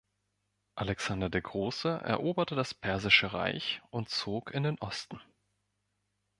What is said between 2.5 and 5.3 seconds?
das Persische Reich und zog in den Osten.